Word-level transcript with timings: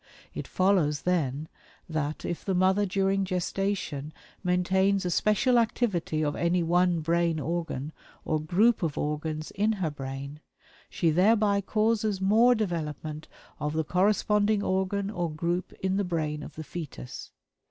It 0.33 0.47
follows, 0.47 1.03
then, 1.03 1.47
that 1.87 2.25
if 2.25 2.43
the 2.43 2.55
mother 2.55 2.87
during 2.87 3.23
gestation 3.23 4.13
maintains 4.43 5.05
a 5.05 5.11
special 5.11 5.59
activity 5.59 6.23
of 6.25 6.35
any 6.35 6.63
one 6.63 7.01
brain 7.01 7.39
organ, 7.39 7.93
or 8.25 8.41
group 8.41 8.81
of 8.81 8.97
organs, 8.97 9.51
in 9.51 9.73
her 9.73 9.91
brain, 9.91 10.39
she 10.89 11.11
thereby 11.11 11.61
causes 11.61 12.19
more 12.19 12.55
development 12.55 13.27
of 13.59 13.73
the 13.73 13.83
corresponding 13.83 14.63
organ 14.63 15.11
or 15.11 15.29
group 15.29 15.71
in 15.73 15.97
the 15.97 16.03
brain 16.03 16.41
of 16.41 16.55
the 16.55 16.63
fetus. 16.63 17.29